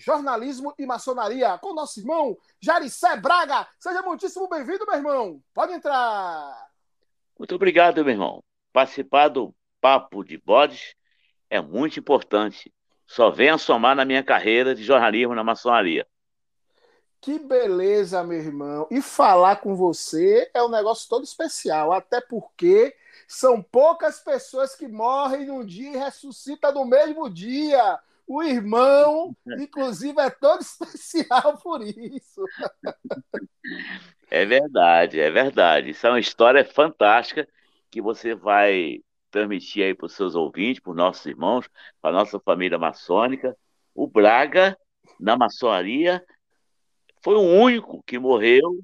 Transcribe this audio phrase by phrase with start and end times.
[0.00, 3.68] jornalismo e maçonaria com nosso irmão Jaricé Braga.
[3.78, 5.42] Seja muitíssimo bem-vindo, meu irmão.
[5.52, 6.68] Pode entrar.
[7.38, 8.42] Muito obrigado, meu irmão.
[8.72, 10.94] Participar do Papo de Bodes
[11.50, 12.72] é muito importante.
[13.06, 16.06] Só venha somar na minha carreira de jornalismo na maçonaria.
[17.20, 18.86] Que beleza, meu irmão.
[18.90, 22.96] E falar com você é um negócio todo especial, até porque
[23.28, 27.98] são poucas pessoas que morrem num dia e ressuscitam no mesmo dia.
[28.32, 32.44] O irmão, inclusive, é todo especial por isso.
[34.30, 35.90] É verdade, é verdade.
[35.90, 37.48] Isso é uma história fantástica
[37.90, 39.00] que você vai
[39.32, 41.68] transmitir aí para os seus ouvintes, para os nossos irmãos,
[42.00, 43.56] para a nossa família maçônica.
[43.92, 44.78] O Braga,
[45.18, 46.24] na maçonaria,
[47.24, 48.78] foi o único que morreu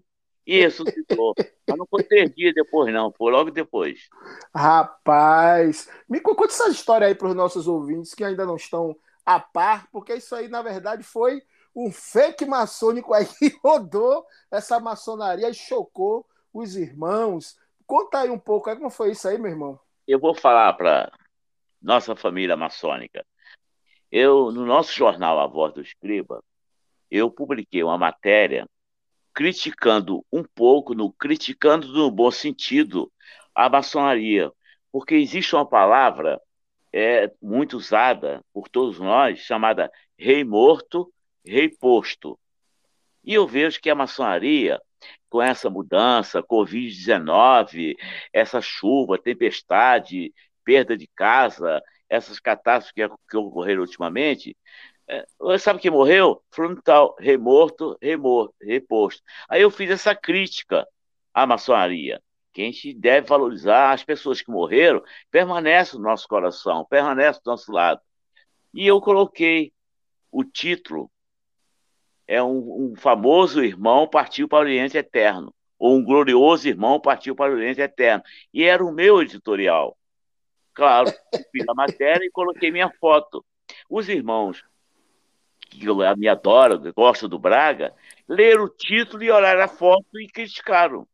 [0.45, 1.35] e ressuscitou.
[1.69, 4.09] Mas não foi três dias depois, não, foi logo depois.
[4.53, 8.97] Rapaz, me conta essa história aí para os nossos ouvintes que ainda não estão
[9.27, 11.43] a par, porque isso aí, na verdade, foi
[11.75, 16.25] um fake maçônico aí que rodou essa maçonaria e chocou
[16.55, 17.59] os irmãos.
[17.85, 19.79] Conta aí um pouco, como foi isso aí, meu irmão?
[20.07, 21.13] Eu vou falar para
[21.83, 23.27] nossa família maçônica.
[24.11, 26.43] Eu, no nosso jornal A Voz do Escriba,
[27.11, 28.67] eu publiquei uma matéria
[29.35, 33.13] criticando um pouco, no criticando no bom sentido,
[33.55, 34.51] a maçonaria,
[34.91, 36.41] porque existe uma palavra
[36.97, 41.13] é, muito usada por todos nós, chamada rei morto,
[41.45, 42.39] rei posto.
[43.23, 44.81] E eu vejo que a maçonaria,
[45.29, 47.97] com essa mudança, Covid-19,
[48.33, 50.33] essa chuva, tempestade,
[50.65, 54.57] perda de casa, essas catástrofes que, que ocorreram ultimamente,
[55.07, 55.27] é,
[55.59, 56.43] sabe quem morreu?
[56.51, 59.23] Frontal, remorto, remor, reposto.
[59.51, 60.87] Aí eu fiz essa crítica
[61.35, 62.23] à maçonaria,
[62.57, 67.51] que a gente deve valorizar as pessoas que morreram, permanece no nosso coração, permanece do
[67.51, 68.01] nosso lado.
[68.73, 69.75] E eu coloquei
[70.33, 71.11] o título,
[72.27, 77.37] é um, um famoso irmão partiu para o Oriente Eterno, ou um glorioso irmão partiu
[77.37, 78.25] para o Oriente Eterno.
[78.55, 79.95] E era o meu editorial.
[80.73, 81.13] Claro,
[81.53, 83.45] fiz a matéria e coloquei minha foto.
[83.89, 84.65] Os irmãos
[85.69, 85.87] que
[86.17, 87.95] me adoro, gosto do Braga,
[88.27, 91.07] leram o título e olharam a foto e criticaram.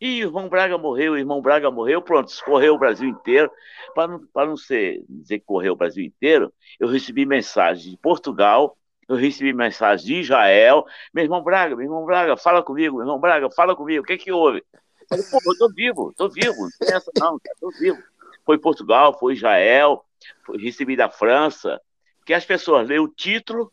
[0.00, 3.50] E irmão Braga morreu, irmão Braga morreu, pronto, escorreu o Brasil inteiro.
[3.94, 8.76] Para não, não ser, dizer que correu o Brasil inteiro, eu recebi mensagens de Portugal,
[9.08, 10.84] eu recebi mensagens de Israel.
[11.12, 14.14] Meu irmão Braga, meu irmão Braga, fala comigo, meu irmão Braga, fala comigo, o que
[14.14, 14.64] é que houve?
[14.72, 18.02] Eu falei, pô, eu tô vivo, tô vivo, não tem essa não, tô vivo.
[18.44, 20.04] Foi Portugal, foi Israel,
[20.44, 21.80] foi, recebi da França,
[22.24, 23.72] que as pessoas lêem o título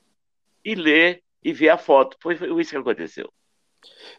[0.63, 2.17] e ler e ver a foto.
[2.21, 3.31] Foi, foi isso que aconteceu.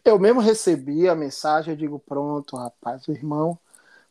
[0.03, 3.57] Eu mesmo recebi a mensagem, eu digo, pronto, rapaz, o irmão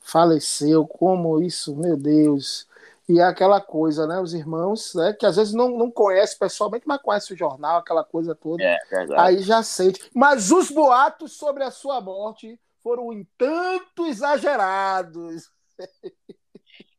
[0.01, 2.67] faleceu, como isso, meu Deus.
[3.09, 4.21] E é aquela coisa, né?
[4.21, 5.13] Os irmãos, né?
[5.13, 8.63] Que às vezes não, não conhece pessoalmente, mas conhece o jornal, aquela coisa toda.
[8.63, 8.79] É,
[9.17, 10.09] aí já sente.
[10.15, 15.51] Mas os boatos sobre a sua morte foram um tanto exagerados.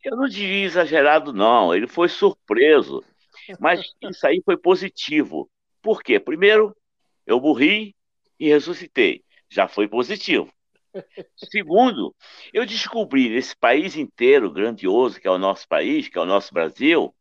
[0.03, 1.73] Eu não diria exagerado, não.
[1.73, 3.03] Ele foi surpreso.
[3.59, 5.49] Mas isso aí foi positivo.
[5.81, 6.19] Por quê?
[6.19, 6.75] Primeiro,
[7.25, 7.95] eu morri
[8.41, 9.23] e ressuscitei.
[9.47, 10.51] Já foi positivo.
[11.51, 12.13] Segundo,
[12.51, 16.51] eu descobri nesse país inteiro grandioso que é o nosso país, que é o nosso
[16.51, 17.13] Brasil,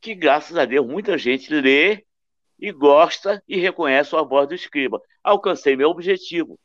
[0.00, 2.02] que graças a Deus muita gente lê
[2.58, 5.02] e gosta e reconhece a voz do escriba.
[5.22, 6.58] Alcancei meu objetivo.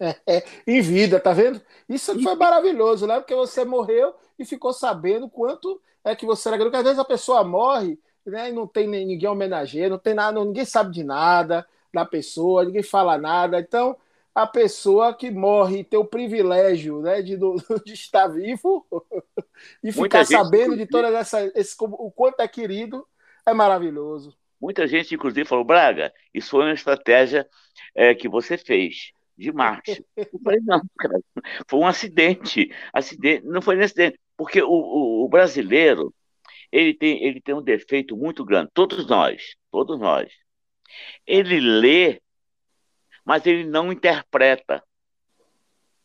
[0.00, 1.62] É, é, em vida, tá vendo?
[1.88, 3.18] Isso foi maravilhoso, né?
[3.20, 6.70] Porque você morreu e ficou sabendo quanto é que você era grande.
[6.70, 10.44] Porque às vezes a pessoa morre né, e não tem ninguém homenageia, não tem nada,
[10.44, 13.58] ninguém sabe de nada da pessoa, ninguém fala nada.
[13.58, 13.96] Então,
[14.34, 17.36] a pessoa que morre tem o privilégio né, de,
[17.84, 18.86] de estar vivo
[19.82, 21.50] e ficar sabendo de todas essas.
[21.54, 23.06] Esse, o quanto é querido,
[23.46, 24.36] é maravilhoso.
[24.60, 27.48] Muita gente, inclusive, falou: Braga, isso foi uma estratégia
[27.94, 30.04] é, que você fez de marketing.
[30.16, 31.20] Eu falei, não, cara,
[31.68, 32.70] foi um acidente.
[32.92, 33.46] acidente.
[33.46, 36.12] Não foi um acidente, porque o, o, o, brasileiro
[36.70, 40.30] ele tem, ele tem um defeito muito grande, todos nós, todos nós.
[41.26, 42.20] Ele lê,
[43.24, 44.82] mas ele não interpreta.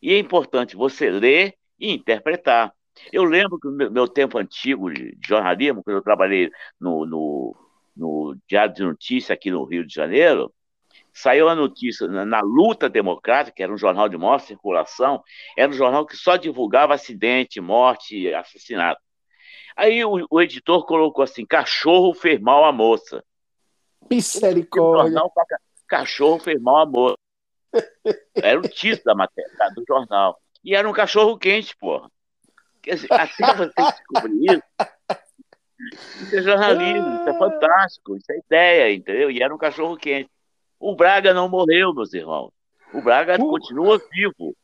[0.00, 2.72] E é importante você ler e interpretar.
[3.12, 6.50] Eu lembro que no meu, tempo antigo de jornalismo, quando eu trabalhei
[6.80, 7.56] no, no,
[7.96, 10.52] no Diário de Notícia aqui no Rio de Janeiro,
[11.12, 15.22] saiu a notícia na, na, Luta Democrática, que era um jornal de maior circulação,
[15.56, 19.00] era um jornal que só divulgava acidente, morte, assassinato.
[19.76, 23.24] Aí o, o editor colocou assim: cachorro fez mal à moça.
[24.10, 25.12] Misericórdia.
[25.12, 25.32] Jornal,
[25.86, 27.16] cachorro fez mal moça.
[28.34, 30.38] Era o título da matéria, do jornal.
[30.64, 32.10] E era um cachorro quente, porra.
[32.82, 34.62] Quer dizer, até você descobrir isso,
[36.22, 39.30] isso é jornalismo, isso é fantástico, isso é ideia, entendeu?
[39.30, 40.30] E era um cachorro quente.
[40.78, 42.52] O Braga não morreu, meus irmãos.
[42.92, 43.48] O Braga o...
[43.48, 44.54] continua vivo.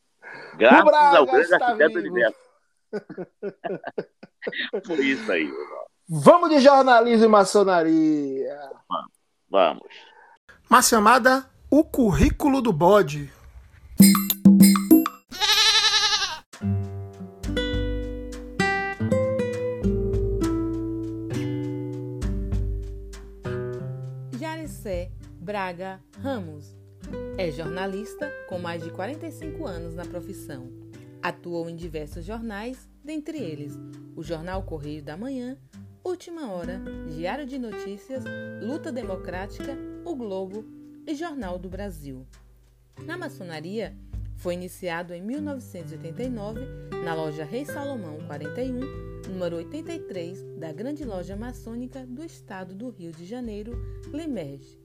[0.57, 2.39] Graças ao grande arquiteto do universo.
[4.87, 5.87] Por isso aí, irmão.
[6.09, 8.55] Vamos de jornalismo e maçonaria.
[8.89, 9.20] Vamos.
[9.51, 9.89] Vamos.
[10.69, 13.31] Uma chamada O Currículo do Bode.
[25.51, 26.77] Braga Ramos.
[27.37, 30.71] É jornalista com mais de 45 anos na profissão.
[31.21, 33.77] Atuou em diversos jornais, dentre eles
[34.15, 35.59] o Jornal Correio da Manhã,
[36.03, 36.81] Última Hora,
[37.15, 38.25] Diário de Notícias,
[38.63, 40.65] Luta Democrática, O Globo
[41.07, 42.27] e Jornal do Brasil.
[43.05, 43.95] Na maçonaria,
[44.37, 46.61] foi iniciado em 1989
[47.05, 48.81] na loja Rei Salomão 41,
[49.29, 53.73] número 83 da Grande Loja Maçônica do Estado do Rio de Janeiro,
[54.11, 54.81] Limerge.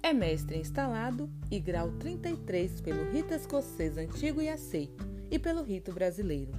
[0.00, 5.92] É mestre instalado e grau 33 pelo rito escocês antigo e aceito e pelo rito
[5.92, 6.52] brasileiro.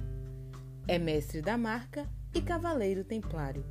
[0.86, 3.64] É mestre da marca e cavaleiro templário.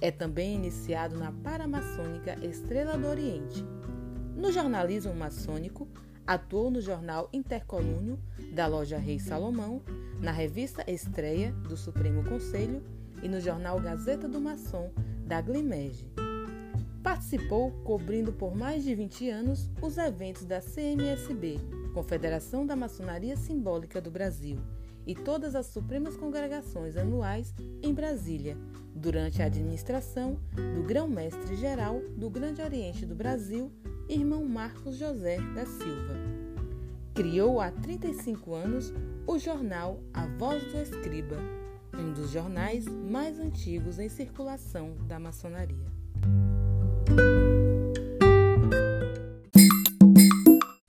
[0.00, 3.64] É também iniciado na paramaçônica Estrela do Oriente.
[4.36, 5.88] No jornalismo maçônico,
[6.26, 8.18] atuou no jornal Intercolúnio
[8.52, 9.82] da loja Rei Salomão,
[10.20, 12.82] na revista Estreia do Supremo Conselho
[13.22, 14.90] e no jornal Gazeta do Maçom
[15.26, 16.10] da Glimege.
[17.02, 21.58] Participou, cobrindo por mais de 20 anos, os eventos da CMSB,
[21.94, 24.58] Confederação da Maçonaria Simbólica do Brasil,
[25.06, 28.56] e todas as Supremas Congregações anuais em Brasília,
[28.94, 30.38] durante a administração
[30.74, 33.72] do Grão-Mestre Geral do Grande Oriente do Brasil,
[34.08, 36.14] irmão Marcos José da Silva.
[37.14, 38.92] Criou há 35 anos
[39.26, 41.36] o jornal A Voz do Escriba,
[41.94, 45.92] um dos jornais mais antigos em circulação da maçonaria.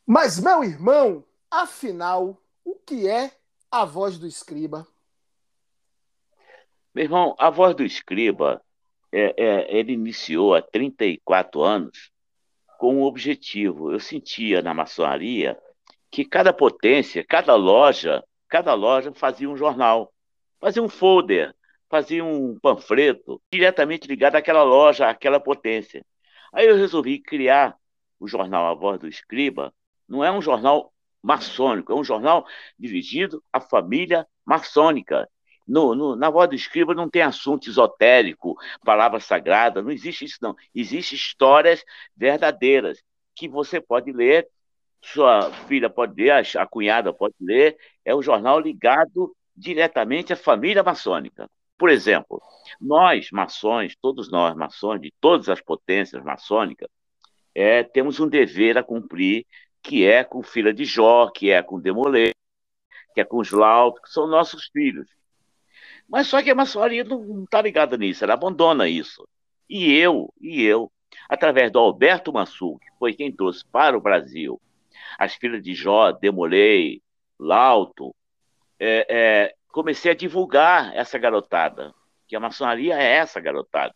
[0.06, 3.32] Mas, meu irmão, afinal, o que é
[3.74, 4.86] a voz do escriba?
[6.94, 8.62] Meu irmão, a voz do escriba,
[9.12, 12.12] é, é, ele iniciou há 34 anos
[12.78, 13.92] com um objetivo.
[13.92, 15.58] Eu sentia na maçonaria
[16.12, 20.14] que cada potência, cada loja, cada loja fazia um jornal,
[20.60, 21.52] fazia um folder,
[21.90, 26.06] fazia um panfleto diretamente ligado àquela loja, àquela potência.
[26.54, 27.76] Aí eu resolvi criar
[28.20, 29.74] o jornal A Voz do Escriba.
[30.08, 30.93] Não é um jornal
[31.24, 32.46] maçônico, é um jornal
[32.78, 35.28] dirigido à família maçônica.
[35.66, 40.38] No, no, na voz do escriba não tem assunto esotérico, palavra sagrada, não existe isso
[40.42, 40.56] não.
[40.76, 41.84] Existem histórias
[42.16, 43.02] verdadeiras
[43.34, 44.48] que você pode ler,
[45.02, 47.78] sua filha pode ler, a, a cunhada pode ler.
[48.04, 51.50] É um jornal ligado diretamente à família maçônica.
[51.78, 52.42] Por exemplo,
[52.80, 56.90] nós, maçons, todos nós, maçons, de todas as potências maçônicas,
[57.56, 59.46] é, temos um dever a cumprir,
[59.84, 62.34] que é com Filha de Jó, que é com Demolê,
[63.14, 65.08] que é com os que são nossos filhos.
[66.08, 69.28] Mas só que a maçonaria não está ligada nisso, ela abandona isso.
[69.70, 70.92] E eu, e eu,
[71.30, 74.60] através do Alberto Mansur, que foi quem trouxe para o Brasil
[75.18, 77.02] as filhas de Jó, Demolei,
[77.40, 78.16] Lauto,
[78.80, 81.94] é, é, comecei a divulgar essa garotada,
[82.28, 83.96] que a maçonaria é essa garotada.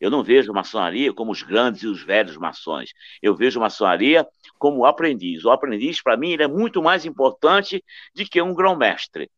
[0.00, 2.92] Eu não vejo maçonaria como os grandes e os velhos maçons.
[3.22, 4.26] Eu vejo maçonaria
[4.58, 5.44] como aprendiz.
[5.44, 7.84] O aprendiz, para mim, ele é muito mais importante
[8.14, 9.30] do que um grão-mestre.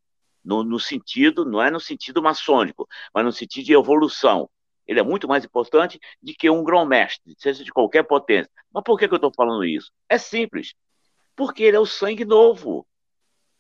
[0.44, 4.48] No, no, sentido, não é no sentido maçônico, mas no sentido de evolução.
[4.87, 8.50] Ele é muito mais importante do que um grão-mestre, seja de qualquer potência.
[8.72, 9.92] Mas por que, que eu estou falando isso?
[10.08, 10.75] É simples.
[11.37, 12.87] Porque ele é o sangue novo.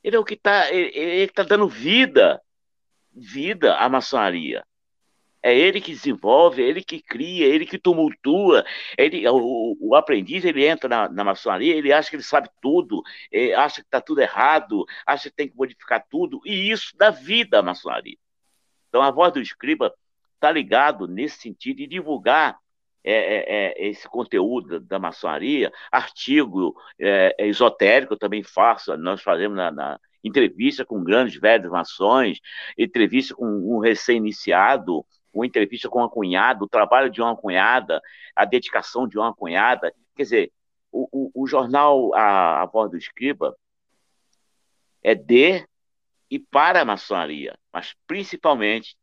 [0.02, 2.40] Ele é o que está ele, tá dando vida,
[3.12, 4.64] vida à maçonaria.
[5.42, 8.64] É ele que desenvolve, é ele que cria, é ele que tumultua.
[8.96, 13.02] Ele, o, o aprendiz ele entra na, na, maçonaria, ele acha que ele sabe tudo,
[13.56, 17.60] acha que está tudo errado, acha que tem que modificar tudo, e isso dá vida
[17.60, 18.16] à maçonaria.
[18.88, 19.94] Então a voz do escriba
[20.34, 22.58] está ligado nesse sentido de divulgar
[23.04, 29.22] é, é, é, esse conteúdo da maçonaria, artigo é, é esotérico eu também faço, nós
[29.22, 32.40] fazemos na, na entrevista com grandes velhos maçons,
[32.76, 35.06] entrevista com um recém-iniciado,
[35.38, 38.00] uma entrevista com uma cunhada, o trabalho de uma cunhada,
[38.34, 39.92] a dedicação de uma cunhada.
[40.14, 40.52] Quer dizer,
[40.90, 43.56] o, o, o jornal a, a Voz do Escriba
[45.02, 45.66] é de
[46.30, 48.96] e para a maçonaria, mas principalmente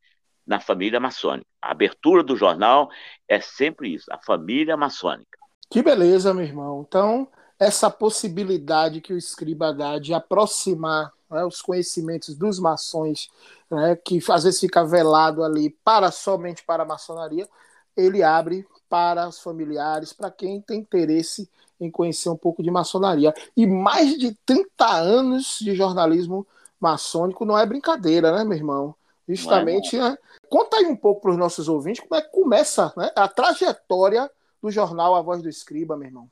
[0.45, 1.47] na família maçônica.
[1.61, 2.89] A abertura do jornal
[3.27, 5.39] é sempre isso, a família maçônica.
[5.69, 6.85] Que beleza, meu irmão.
[6.87, 7.27] Então,
[7.59, 13.29] essa possibilidade que o escriba dá de aproximar né, os conhecimentos dos maçons,
[13.69, 17.47] né, que às vezes fica velado ali para somente para a maçonaria,
[17.95, 21.49] ele abre para os familiares, para quem tem interesse
[21.79, 23.33] em conhecer um pouco de maçonaria.
[23.55, 26.47] E mais de 30 anos de jornalismo
[26.79, 28.95] maçônico não é brincadeira, né, meu irmão?
[29.27, 30.17] Justamente, é, né?
[30.49, 34.29] Conta aí um pouco para os nossos ouvintes como é que começa né, a trajetória
[34.61, 36.29] do jornal A Voz do Escriba, meu irmão.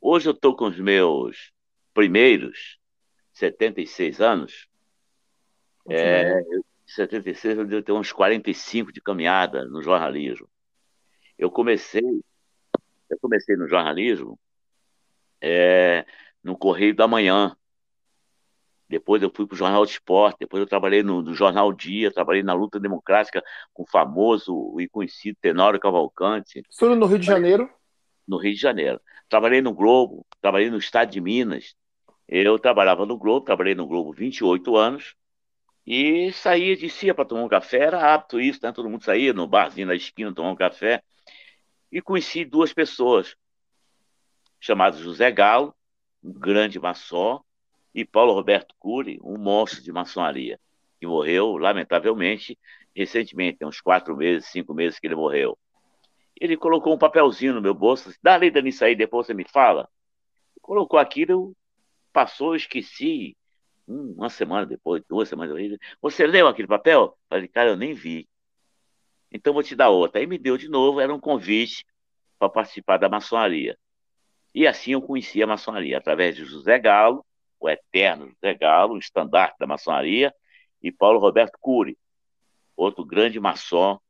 [0.00, 1.52] Hoje eu estou com os meus
[1.92, 2.78] primeiros
[3.36, 4.66] 76 anos.
[5.88, 6.40] É,
[6.86, 10.48] 76 eu devo ter uns 45 de caminhada no jornalismo.
[11.38, 12.02] Eu comecei,
[13.10, 14.38] eu comecei no jornalismo
[15.40, 16.06] é,
[16.42, 17.54] no Correio da Manhã.
[18.88, 22.10] Depois eu fui para o Jornal de Esporte, depois eu trabalhei no, no, Jornal Dia,
[22.10, 23.42] trabalhei na luta democrática
[23.74, 26.62] com o famoso e conhecido Tenório Cavalcante.
[26.78, 27.68] Tudo no Rio de Janeiro?
[28.26, 29.00] No Rio de Janeiro.
[29.28, 31.74] Trabalhei no Globo, trabalhei no Estado de Minas.
[32.28, 35.14] Eu trabalhava no Globo, trabalhei no Globo 28 anos
[35.86, 38.72] e saía, descia para tomar um café, era apto isso, né?
[38.72, 41.02] todo mundo saía no barzinho na esquina tomar um café.
[41.92, 43.36] E conheci duas pessoas,
[44.58, 45.72] chamadas José Galo,
[46.22, 47.40] um grande maçom,
[47.94, 50.58] e Paulo Roberto Cury, um monstro de maçonaria,
[50.98, 52.58] que morreu, lamentavelmente,
[52.94, 55.56] recentemente, tem uns quatro meses, cinco meses que ele morreu.
[56.38, 59.88] Ele colocou um papelzinho no meu bolso, dá lida nisso aí, depois você me fala.
[60.60, 61.56] Colocou aquilo,
[62.16, 63.36] passou, eu esqueci.
[63.86, 67.14] uma semana depois, duas semanas depois, você leu aquele papel?
[67.28, 68.26] Falei, cara, eu nem vi.
[69.30, 70.18] Então vou te dar outra.
[70.18, 71.84] Aí me deu de novo, era um convite
[72.38, 73.78] para participar da maçonaria.
[74.54, 77.22] E assim eu conheci a maçonaria, através de José Galo,
[77.60, 80.34] o eterno José Galo, o estandarte da maçonaria,
[80.82, 81.98] e Paulo Roberto Cury,
[82.74, 84.00] outro grande maçom,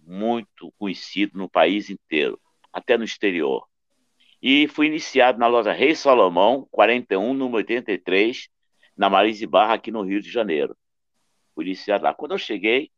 [0.00, 2.40] muito conhecido no país inteiro,
[2.72, 3.68] até no exterior.
[4.40, 8.48] E fui iniciado na loja Rei Salomão, 41, número 83,
[8.96, 10.76] na Marise Barra, aqui no Rio de Janeiro.
[11.54, 12.14] Fui iniciado lá.
[12.14, 12.90] Quando eu cheguei,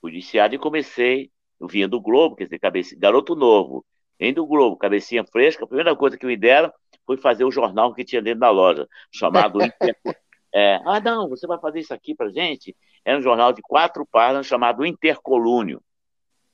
[0.00, 3.84] fui iniciado e comecei, eu vinha do Globo, quer dizer, cabeça, garoto novo,
[4.18, 6.72] vem do Globo, cabecinha fresca, a primeira coisa que me deram
[7.06, 9.58] foi fazer o jornal que tinha dentro da loja, chamado
[10.54, 12.76] é, Ah, não, você vai fazer isso aqui para gente?
[13.04, 15.82] Era um jornal de quatro páginas chamado Intercolúnio.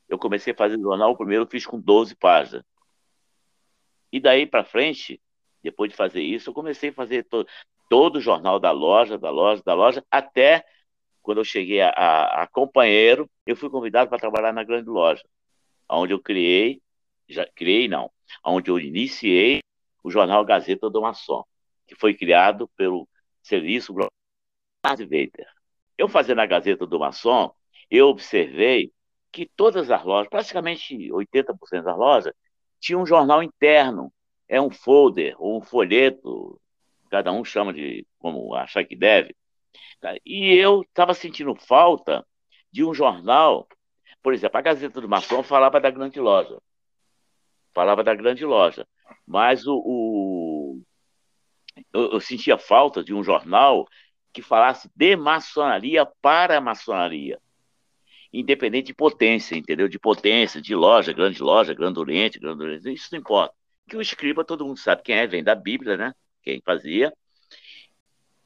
[0.08, 2.64] Eu comecei a fazer o jornal, o primeiro eu fiz com 12 páginas.
[4.16, 5.20] E daí para frente,
[5.62, 7.46] depois de fazer isso, eu comecei a fazer to
[7.86, 10.64] todo o jornal da loja, da loja, da loja, até
[11.20, 15.22] quando eu cheguei a, a, a companheiro, eu fui convidado para trabalhar na grande loja,
[15.86, 16.80] onde eu criei,
[17.28, 18.10] já criei não,
[18.42, 19.60] onde eu iniciei
[20.02, 21.44] o jornal Gazeta do Maçom,
[21.86, 23.06] que foi criado pelo
[23.42, 23.92] serviço
[24.82, 25.46] Vader.
[25.98, 27.52] Eu fazendo a Gazeta do Maçom,
[27.90, 28.90] eu observei
[29.30, 32.32] que todas as lojas, praticamente 80% das lojas,
[32.80, 34.12] tinham um jornal interno,
[34.48, 36.60] é um folder ou um folheto,
[37.10, 39.34] cada um chama de como achar que deve.
[40.24, 42.26] E eu estava sentindo falta
[42.70, 43.66] de um jornal,
[44.22, 46.60] por exemplo, a Gazeta do Maçom falava da grande loja,
[47.74, 48.86] falava da grande loja.
[49.26, 50.82] Mas o, o
[51.92, 53.86] eu, eu, sentia falta de um jornal
[54.32, 57.40] que falasse de maçonaria para a maçonaria.
[58.38, 59.88] Independente de potência, entendeu?
[59.88, 63.54] De potência, de loja, grande loja, grande oriente, grande oriente, isso não importa.
[63.88, 66.14] Que o escriba, todo mundo sabe quem é, vem da Bíblia, né?
[66.42, 67.12] Quem fazia.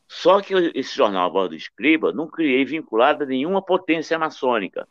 [0.06, 4.87] Só que esse jornal, a Voz do Escriba, não criei vinculado a nenhuma potência maçônica.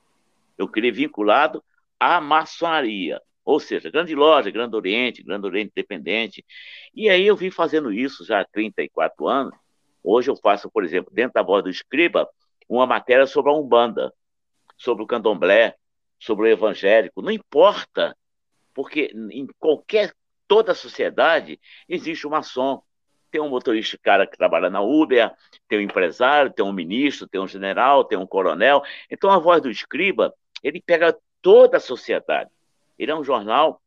[0.58, 1.64] Eu criei vinculado
[2.00, 3.22] à maçonaria.
[3.46, 6.46] Ou seja, Grande Loja, Grande Oriente, Grande Oriente Independente.
[6.94, 9.56] E aí eu vim fazendo isso já há 34 anos.
[10.04, 12.30] Hoje eu faço, por exemplo, dentro da voz do Escriba,
[12.68, 14.14] uma matéria sobre a Umbanda,
[14.80, 15.76] sobre o Candomblé,
[16.18, 17.22] sobre o evangélico.
[17.22, 18.18] Não importa,
[18.74, 20.12] porque em qualquer,
[20.48, 22.82] toda a sociedade existe um maçom.
[23.30, 25.32] Tem um motorista cara que trabalha na Uber,
[25.68, 28.82] tem um empresário, tem um ministro, tem um general, tem um coronel.
[29.12, 30.34] Então a voz do escriba,
[30.64, 32.50] ele pega toda a sociedade.
[32.98, 33.80] Ele é um jornal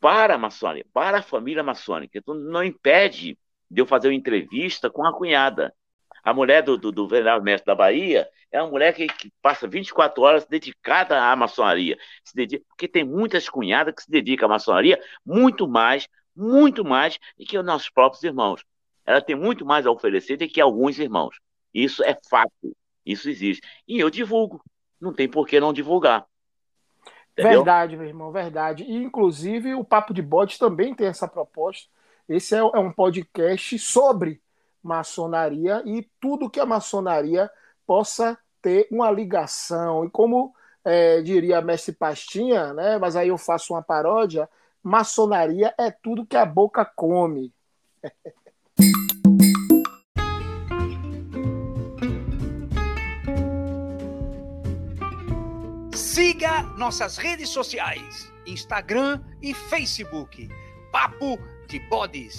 [0.00, 2.18] para a maçônica, para a família maçônica.
[2.18, 3.38] Então, não impede
[3.70, 5.74] de eu fazer uma entrevista com a cunhada.
[6.24, 9.68] A mulher do, do, do venerável mestre da Bahia é uma mulher que, que, passa
[9.68, 11.98] 24 horas dedicada à maçonaria.
[12.24, 17.18] Se dedica, porque tem muitas cunhadas que se dedicam à maçonaria muito mais, muito mais
[17.38, 18.64] do que os nossos próprios irmãos.
[19.04, 21.38] Ela tem muito mais a oferecer do que alguns irmãos.
[21.74, 22.74] Isso é fato.
[23.04, 23.60] Isso existe.
[23.86, 24.62] E eu divulgo
[25.04, 26.26] não tem por que não divulgar.
[27.32, 27.58] Entendeu?
[27.58, 28.84] Verdade, meu irmão, verdade.
[28.84, 31.88] E, inclusive, o Papo de Bode também tem essa proposta.
[32.28, 34.40] Esse é, é um podcast sobre
[34.84, 37.50] maçonaria e tudo que a maçonaria
[37.86, 40.04] possa ter uma ligação.
[40.04, 44.48] E como é, diria Mestre Pastinha, né, mas aí eu faço uma paródia,
[44.82, 47.52] maçonaria é tudo que a boca come.
[55.94, 60.48] Siga nossas redes sociais, Instagram e Facebook.
[60.92, 62.38] Papo de Bodes.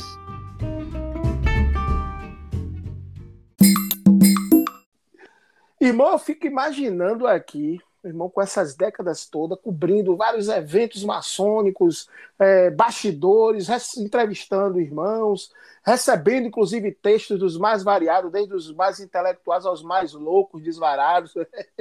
[5.86, 12.72] Irmão, eu fico imaginando aqui, irmão, com essas décadas todas, cobrindo vários eventos maçônicos, é,
[12.72, 15.54] bastidores, entrevistando irmãos,
[15.86, 21.36] recebendo inclusive textos dos mais variados, desde os mais intelectuais aos mais loucos, desvarados.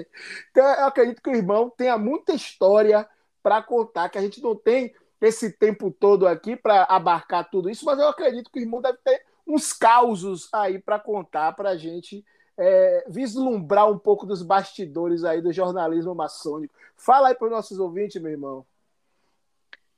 [0.51, 3.09] então, eu acredito que o irmão tenha muita história
[3.43, 7.87] para contar, que a gente não tem esse tempo todo aqui para abarcar tudo isso,
[7.87, 11.77] mas eu acredito que o irmão deve ter uns causos aí para contar para a
[11.77, 12.23] gente
[12.59, 16.75] é, vislumbrar um pouco dos bastidores aí do jornalismo maçônico.
[16.97, 18.65] Fala aí para os nossos ouvintes, meu irmão.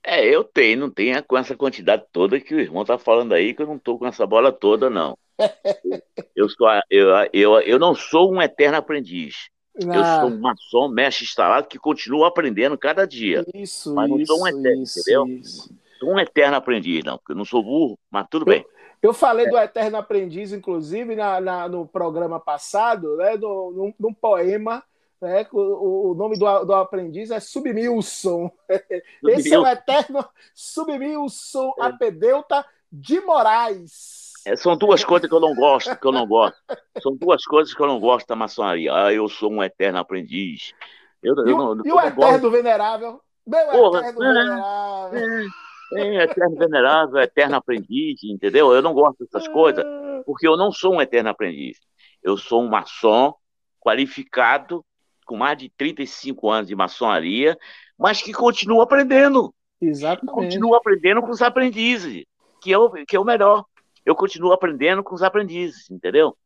[0.03, 3.53] É, eu tenho, não tenho com essa quantidade toda que o irmão tá falando aí,
[3.53, 5.19] que eu não tô com essa bola toda, não.
[6.35, 9.49] eu, sou, eu, eu, eu não sou um eterno aprendiz.
[9.83, 9.97] Ah.
[9.97, 13.45] Eu sou um maçom, mestre instalado, que continua aprendendo cada dia.
[13.53, 15.27] Isso, mas não isso, sou um eterno, isso, entendeu?
[15.27, 15.75] Isso.
[15.99, 18.65] Sou um eterno aprendiz, não, porque eu não sou burro, mas tudo bem.
[19.07, 19.51] Eu, falei é.
[19.51, 24.83] do Eterno Aprendiz, inclusive, na, na no programa passado, né, no, num, num poema
[25.21, 25.47] né?
[25.53, 28.51] O, o nome do, do aprendiz é Submilson.
[29.29, 31.85] Esse é o eterno Submilson é.
[31.85, 34.33] Apedeuta de Moraes.
[34.47, 36.57] É, são duas coisas que eu não gosto, que eu não gosto.
[37.03, 38.93] São duas coisas que eu não gosto da maçonaria.
[38.95, 40.73] Ah, eu sou um eterno aprendiz.
[41.21, 42.51] Eu, e, eu não, e o eterno gosto.
[42.51, 43.21] venerável?
[43.45, 45.49] Meu Porra, eterno é, venerável.
[45.95, 48.73] É, eterno venerável, eterno aprendiz, entendeu?
[48.73, 49.85] Eu não gosto dessas coisas,
[50.25, 51.79] porque eu não sou um eterno aprendiz.
[52.23, 53.35] Eu sou um maçom
[53.81, 54.85] qualificado
[55.25, 57.57] com mais de 35 anos de maçonaria,
[57.99, 59.55] mas que continua aprendendo.
[59.81, 60.33] Exatamente.
[60.33, 62.25] Continua aprendendo com os aprendizes,
[62.63, 63.65] que é, o, que é o melhor.
[64.05, 66.37] Eu continuo aprendendo com os aprendizes, entendeu?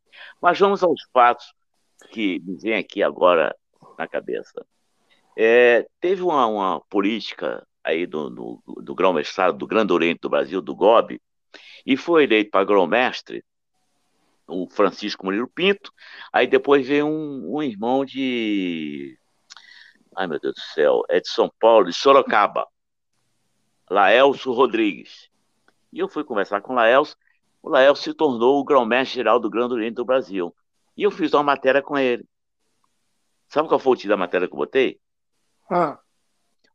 [0.40, 1.53] Mas vamos aos fatos
[2.11, 3.55] que me vem aqui agora
[3.98, 4.64] na cabeça.
[5.37, 10.61] É, teve uma, uma, política aí do, do, do grão-mestrado do Grande Oriente do Brasil,
[10.61, 11.21] do GOB,
[11.85, 13.45] e foi eleito para grão-mestre
[14.47, 15.93] o Francisco Murilo Pinto,
[16.33, 19.16] aí depois veio um, um, irmão de.
[20.16, 22.66] Ai, meu Deus do céu, é de São Paulo, de Sorocaba,
[23.88, 25.31] Laelso Rodrigues.
[25.93, 27.16] E eu fui conversar com o Laelso,
[27.62, 30.55] o Laelso se tornou o grão-mestre geral do Grande Oriente do Brasil.
[30.97, 32.25] E eu fiz uma matéria com ele.
[33.49, 35.01] Sabe qual foi o título da matéria que eu botei?
[35.71, 35.99] Ah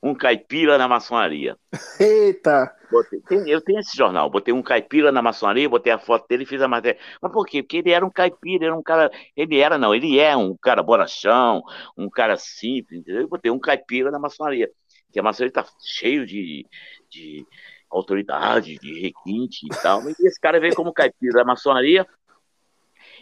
[0.05, 1.57] um caipira na maçonaria.
[1.99, 2.71] Eita!
[2.91, 6.45] Botei, eu tenho esse jornal, botei um caipira na maçonaria, botei a foto dele e
[6.45, 6.99] fiz a matéria.
[7.19, 7.63] Mas por quê?
[7.63, 9.09] Porque ele era um caipira, era um cara.
[9.35, 11.63] Ele era, não, ele é um cara borachão,
[11.97, 13.21] um cara simples, entendeu?
[13.23, 14.69] Eu botei um caipira na maçonaria.
[15.11, 16.67] Que a maçonaria está cheio de,
[17.09, 17.43] de
[17.89, 20.07] autoridade, de requinte e tal.
[20.07, 22.05] E esse cara veio como caipira da maçonaria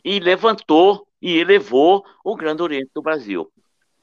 [0.04, 3.50] e levantou e elevou o Grande Oriente do Brasil.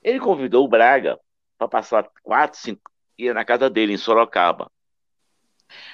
[0.03, 1.19] Ele convidou o Braga
[1.61, 4.71] para passar quatro, cinco dias na casa dele, em Sorocaba.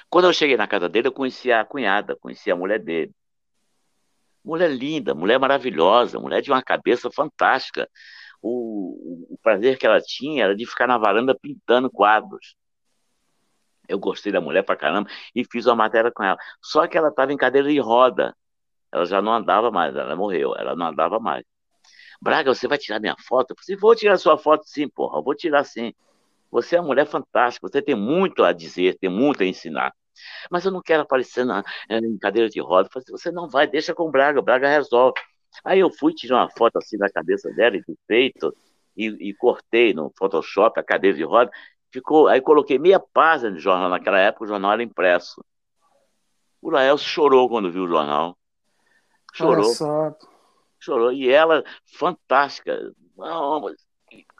[0.09, 3.13] Quando eu cheguei na casa dele, eu conheci a cunhada, conheci a mulher dele.
[4.43, 7.89] Mulher linda, mulher maravilhosa, mulher de uma cabeça fantástica.
[8.41, 12.55] O, o prazer que ela tinha era de ficar na varanda pintando quadros.
[13.89, 16.37] Eu gostei da mulher pra caramba e fiz uma matéria com ela.
[16.61, 18.33] Só que ela estava em cadeira de roda.
[18.89, 21.43] Ela já não andava mais, ela morreu, ela não andava mais.
[22.21, 23.51] Braga, você vai tirar minha foto?
[23.51, 25.93] Eu falei, vou tirar sua foto sim, porra, vou tirar sim.
[26.51, 29.93] Você é uma mulher fantástica, você tem muito a dizer, tem muito a ensinar.
[30.49, 32.87] Mas eu não quero aparecer na, em cadeira de roda.
[32.87, 35.19] Eu falei, você não vai, deixa com o Braga, o Braga resolve.
[35.63, 38.55] Aí eu fui tirar uma foto assim na cabeça dela e do peito,
[38.95, 41.51] e, e cortei no Photoshop a cadeira de roda.
[41.91, 43.89] Ficou, aí coloquei meia página de jornal.
[43.89, 45.43] Naquela época o jornal era impresso.
[46.61, 48.35] O Lael chorou quando viu o jornal.
[49.33, 49.73] Chorou.
[50.87, 51.11] Chorou.
[51.11, 52.93] E ela, fantástica.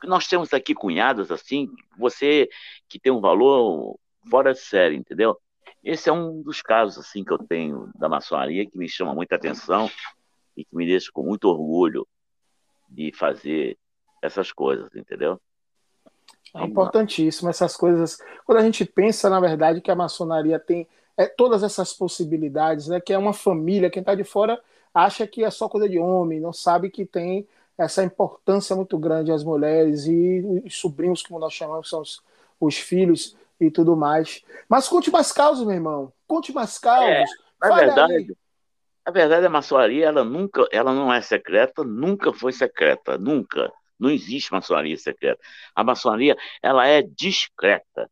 [0.03, 2.47] nós temos aqui cunhadas assim, você
[2.87, 5.37] que tem um valor fora de série, entendeu?
[5.83, 9.35] Esse é um dos casos assim que eu tenho da maçonaria que me chama muita
[9.35, 9.89] atenção
[10.55, 12.07] e que me deixa com muito orgulho
[12.89, 13.77] de fazer
[14.21, 15.39] essas coisas, entendeu?
[16.55, 18.17] É importantíssimo essas coisas.
[18.45, 23.01] Quando a gente pensa, na verdade, que a maçonaria tem é, todas essas possibilidades, né?
[23.01, 24.59] Que é uma família, quem está de fora
[24.97, 29.31] acha que é só coisa de homem, não sabe que tem essa importância muito grande
[29.31, 32.23] às mulheres e os sobrinhos, como nós chamamos, são os,
[32.59, 34.43] os filhos e tudo mais.
[34.67, 36.11] Mas conte mais causas, meu irmão.
[36.25, 37.09] Conte mais causas.
[37.09, 37.25] É,
[37.61, 38.35] na verdade, aí.
[39.05, 43.71] a verdade, a maçonaria ela nunca, ela não é secreta, nunca foi secreta, nunca.
[43.99, 45.39] Não existe maçonaria secreta.
[45.75, 48.09] A maçonaria ela é discreta.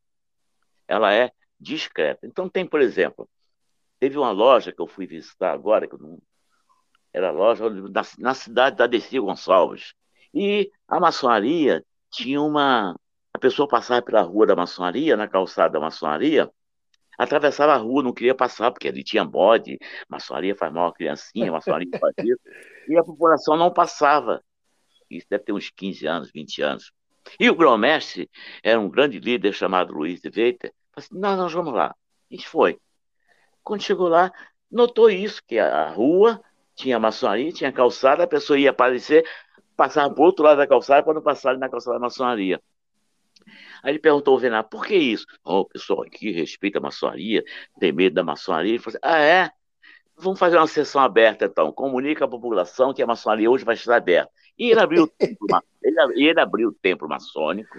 [0.87, 2.27] Ela é discreta.
[2.27, 3.27] Então tem, por exemplo,
[3.99, 6.19] teve uma loja que eu fui visitar agora, que não,
[7.15, 9.93] era loja na, na cidade da Desi Gonçalves.
[10.33, 12.93] E a maçonaria tinha uma.
[13.33, 16.51] A pessoa passava pela rua da maçonaria, na calçada da maçonaria,
[17.17, 19.77] atravessava a rua, não queria passar, porque ali tinha bode,
[20.09, 22.41] maçonaria faz mal a criancinha, maçonaria faz isso,
[22.89, 24.43] e a população não passava.
[25.09, 26.91] Isso deve ter uns 15 anos, 20 anos.
[27.39, 28.29] E o grão-mestre
[28.61, 30.73] era um grande líder chamado Luiz de Veiter.
[30.93, 31.95] Falei assim, não, nós vamos lá.
[32.29, 32.77] A gente foi.
[33.63, 34.31] Quando chegou lá,
[34.69, 36.41] notou isso, que a rua
[36.75, 39.25] tinha maçonaria, tinha calçada, a pessoa ia aparecer,
[39.75, 42.61] passava para o outro lado da calçada quando passaram na calçada da maçonaria.
[43.81, 45.25] Aí ele perguntou ao Venar, por que isso?
[45.43, 47.43] Oh, o pessoal aqui respeita a maçonaria,
[47.79, 48.71] tem medo da maçonaria.
[48.71, 49.49] Ele falou assim, ah, é?
[50.17, 51.71] Vamos fazer uma sessão aberta, então.
[51.71, 54.31] Comunica à população que a maçonaria hoje vai estar aberta.
[54.57, 55.47] E ele abriu o templo,
[55.83, 57.77] ele, ele abriu o templo maçônico,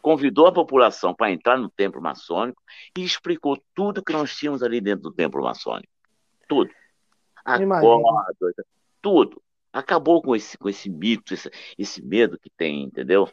[0.00, 2.62] convidou a população para entrar no templo maçônico
[2.96, 5.92] e explicou tudo que nós tínhamos ali dentro do templo maçônico.
[6.48, 6.70] Tudo
[7.44, 8.64] acorda,
[9.00, 9.42] tudo.
[9.72, 13.28] Acabou com esse, com esse mito, esse, esse medo que tem, entendeu?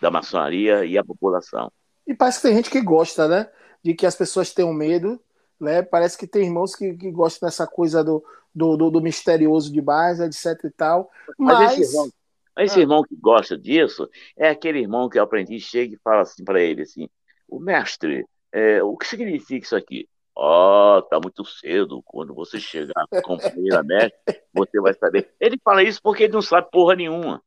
[0.00, 1.70] Da maçonaria e a população.
[2.06, 3.50] E parece que tem gente que gosta, né?
[3.82, 5.20] De que as pessoas tenham medo,
[5.60, 5.82] né?
[5.82, 10.18] Parece que tem irmãos que, que gostam dessa coisa do, do, do, do misterioso demais,
[10.18, 11.10] etc e tal.
[11.38, 12.10] Mas, Mas esse, irmão,
[12.58, 12.82] esse ah.
[12.82, 16.60] irmão que gosta disso é aquele irmão que o aprendiz chega e fala assim para
[16.60, 17.08] ele assim,
[17.46, 20.08] o mestre, é, o que significa isso aqui?
[20.38, 22.02] Ó, oh, tá muito cedo.
[22.04, 25.32] Quando você chegar com primeira mestre, você vai saber.
[25.40, 27.42] Ele fala isso porque ele não sabe porra nenhuma.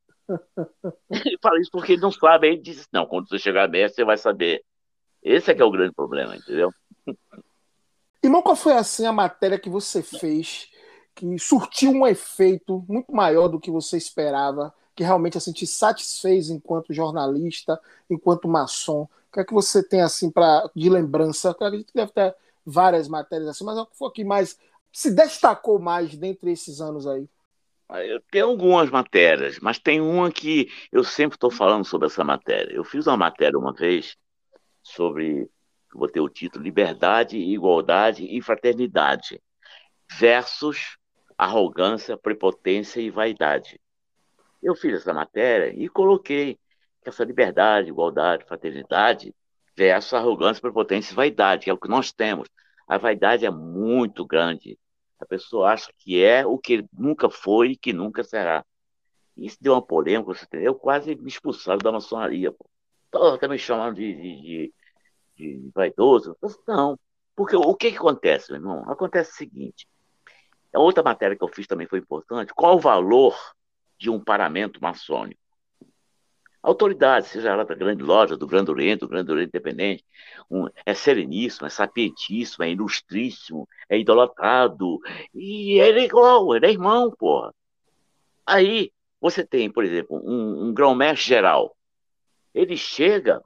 [1.11, 2.47] Ele fala isso porque ele não sabe.
[2.47, 4.63] Aí ele diz: Não, quando você chegar mestre, você vai saber.
[5.21, 6.71] Esse é que é o grande problema, entendeu?
[8.23, 10.69] Irmão, qual foi assim a matéria que você fez
[11.13, 16.49] que surtiu um efeito muito maior do que você esperava, que realmente assim, te satisfez
[16.49, 19.03] enquanto jornalista, enquanto maçom?
[19.03, 21.49] O que é que você tem assim para de lembrança?
[21.49, 22.35] Eu acredito que deve ter
[22.69, 24.57] várias matérias assim, mas o que foi que mais
[24.91, 27.27] se destacou mais dentre esses anos aí?
[27.87, 32.73] Ah, tenho algumas matérias, mas tem uma que eu sempre estou falando sobre essa matéria.
[32.73, 34.15] Eu fiz uma matéria uma vez
[34.83, 35.49] sobre,
[35.93, 39.41] vou ter o título Liberdade, Igualdade e Fraternidade
[40.19, 40.97] versus
[41.37, 43.79] arrogância, prepotência e vaidade.
[44.61, 46.59] Eu fiz essa matéria e coloquei
[47.01, 49.33] que essa liberdade, igualdade, fraternidade
[49.79, 52.49] versus arrogância, prepotência e vaidade, que é o que nós temos.
[52.85, 54.77] A vaidade é muito grande.
[55.17, 58.65] A pessoa acha que é o que nunca foi e que nunca será.
[59.37, 60.75] Isso deu uma polêmica, você entendeu?
[60.75, 62.51] Quase me expulsaram da maçonaria.
[62.51, 62.69] Pô.
[63.33, 64.73] Até me chamando de, de, de,
[65.37, 66.35] de vaidoso.
[66.67, 66.99] Não,
[67.33, 68.83] porque o que, que acontece, meu irmão?
[68.91, 69.87] Acontece o seguinte.
[70.75, 72.53] A outra matéria que eu fiz também foi importante.
[72.53, 73.33] Qual o valor
[73.97, 75.39] de um paramento maçônico?
[76.61, 80.05] Autoridade, seja ela da grande loja, do Grande Oriente, do Grande Oriente Independente,
[80.49, 84.99] um, é sereníssimo, é sapientíssimo, é ilustríssimo, é idolatrado,
[85.33, 87.53] e ele é igual, ele é irmão, porra.
[88.45, 88.91] Aí
[89.21, 91.75] você tem, por exemplo, um, um grão-mestre geral,
[92.53, 93.41] ele chega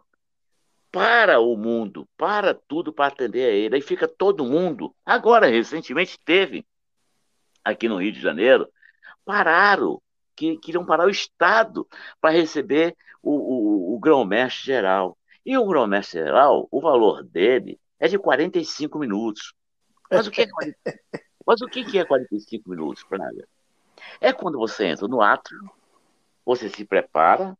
[0.92, 4.96] para o mundo, para tudo para atender a ele, aí fica todo mundo.
[5.06, 6.66] Agora, recentemente teve,
[7.64, 8.68] aqui no Rio de Janeiro,
[9.26, 10.02] pararam
[10.36, 11.88] que queriam parar o Estado
[12.20, 15.18] para receber o, o, o grão-mestre geral.
[15.46, 19.54] E o grão-mestre geral, o valor dele é de 45 minutos.
[20.10, 20.48] Mas o que é,
[21.46, 23.48] mas o que é 45 minutos, Praga?
[24.20, 25.60] É quando você entra no átrio,
[26.46, 27.58] você se prepara,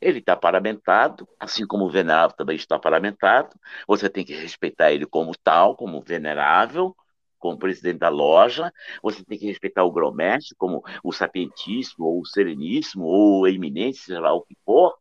[0.00, 5.06] ele está paramentado, assim como o venerável também está paramentado, você tem que respeitar ele
[5.06, 6.96] como tal, como venerável,
[7.40, 8.72] como presidente da loja,
[9.02, 13.98] você tem que respeitar o grão-mestre como o sapientíssimo, ou o sereníssimo, ou o eminente,
[13.98, 14.96] seja lá o que for,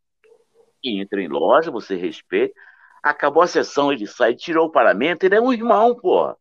[0.84, 2.56] e entra em loja, você respeita.
[3.04, 6.36] Acabou a sessão, ele sai, tirou o paramento, ele é um irmão, pô.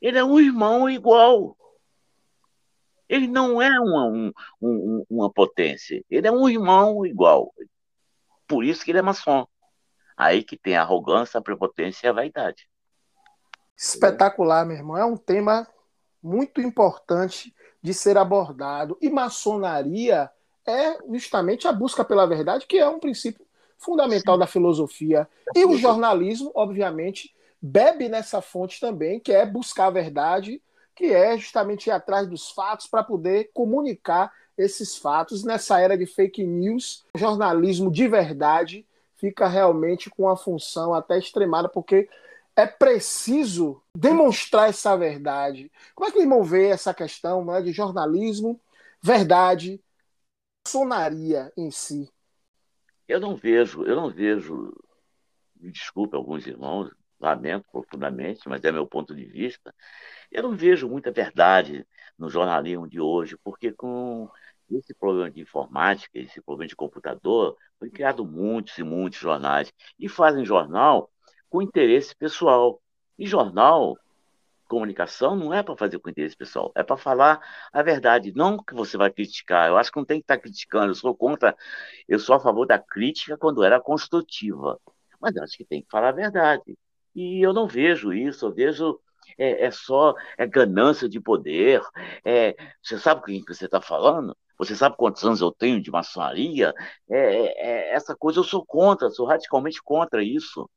[0.00, 1.56] Ele é um irmão igual.
[3.08, 7.52] Ele não é uma, um, um, uma potência, ele é um irmão igual.
[8.46, 9.46] Por isso que ele é maçom.
[10.16, 12.68] Aí que tem a arrogância, a prepotência e a vaidade.
[13.76, 14.96] Espetacular, meu irmão.
[14.96, 15.66] É um tema
[16.22, 18.96] muito importante de ser abordado.
[19.00, 20.30] E maçonaria
[20.66, 23.44] é justamente a busca pela verdade, que é um princípio
[23.76, 24.40] fundamental Sim.
[24.40, 25.28] da filosofia.
[25.54, 30.62] E o jornalismo, obviamente, bebe nessa fonte também, que é buscar a verdade,
[30.94, 35.44] que é justamente ir atrás dos fatos para poder comunicar esses fatos.
[35.44, 41.18] Nessa era de fake news, o jornalismo de verdade fica realmente com uma função até
[41.18, 42.08] extremada, porque
[42.56, 45.70] é preciso demonstrar essa verdade.
[45.94, 48.60] Como é que o irmão vê essa questão né, de jornalismo,
[49.02, 49.82] verdade,
[50.66, 52.08] sonaria em si?
[53.08, 54.72] Eu não vejo, eu não vejo,
[55.56, 56.90] me desculpe alguns irmãos,
[57.20, 59.74] lamento profundamente, mas é meu ponto de vista,
[60.30, 61.86] eu não vejo muita verdade
[62.18, 64.30] no jornalismo de hoje, porque com
[64.70, 70.08] esse problema de informática, esse problema de computador, foi criado muitos e muitos jornais, e
[70.08, 71.10] fazem jornal
[71.54, 72.82] com interesse pessoal.
[73.16, 73.96] E jornal,
[74.66, 77.40] comunicação, não é para fazer com interesse pessoal, é para falar
[77.72, 79.68] a verdade, não que você vai criticar.
[79.68, 81.56] Eu acho que não tem que estar tá criticando, eu sou contra,
[82.08, 84.80] eu sou a favor da crítica quando era construtiva,
[85.20, 86.76] mas acho que tem que falar a verdade.
[87.14, 89.00] E eu não vejo isso, eu vejo
[89.38, 91.80] é, é só é ganância de poder.
[92.24, 94.36] É, você sabe com quem que você está falando?
[94.58, 96.74] Você sabe quantos anos eu tenho de maçonaria?
[97.08, 100.68] É, é, é, essa coisa eu sou contra, sou radicalmente contra isso.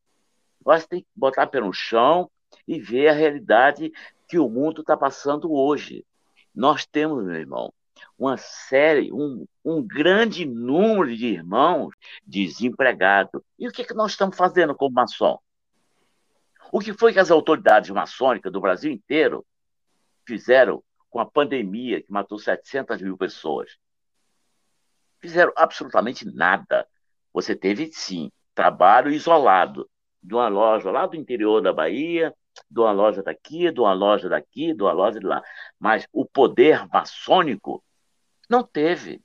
[0.67, 2.29] Nós tem que botar pé no chão
[2.67, 3.89] e ver a realidade
[4.27, 6.05] que o mundo está passando hoje.
[6.53, 7.73] Nós temos, meu irmão,
[8.19, 13.41] uma série, um, um grande número de irmãos desempregados.
[13.57, 15.39] E o que, que nós estamos fazendo como maçom?
[16.69, 19.45] O que foi que as autoridades maçônicas do Brasil inteiro
[20.27, 23.77] fizeram com a pandemia que matou 700 mil pessoas?
[25.21, 26.85] Fizeram absolutamente nada.
[27.31, 29.89] Você teve, sim, trabalho isolado
[30.27, 32.35] de uma loja lá do interior da Bahia,
[32.69, 35.41] de uma loja daqui, de uma loja daqui, de uma loja de lá.
[35.79, 37.81] Mas o poder maçônico
[38.49, 39.21] não teve.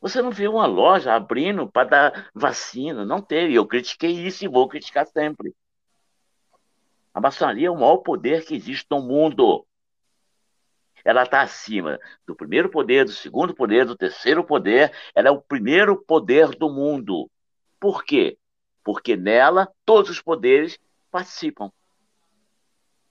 [0.00, 3.54] Você não viu uma loja abrindo para dar vacina, não teve.
[3.54, 5.54] Eu critiquei isso e vou criticar sempre.
[7.14, 9.66] A maçonaria é o maior poder que existe no mundo.
[11.04, 14.92] Ela está acima do primeiro poder, do segundo poder, do terceiro poder.
[15.14, 17.30] Ela é o primeiro poder do mundo.
[17.80, 18.37] Por quê?
[18.88, 20.78] Porque nela todos os poderes
[21.10, 21.70] participam.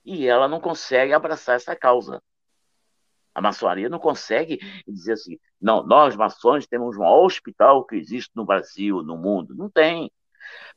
[0.04, 2.20] E ela não consegue abraçar essa causa.
[3.32, 8.32] A maçonaria não consegue dizer assim, não, nós maçons temos o maior hospital que existe
[8.34, 9.54] no Brasil, no mundo.
[9.54, 10.12] Não tem.